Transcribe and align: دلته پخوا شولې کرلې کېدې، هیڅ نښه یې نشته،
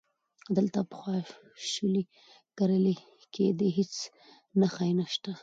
دلته 0.57 0.79
پخوا 0.91 1.15
شولې 1.69 2.03
کرلې 2.57 2.95
کېدې، 3.33 3.67
هیڅ 3.77 3.93
نښه 4.59 4.83
یې 4.89 4.93
نشته، 4.99 5.31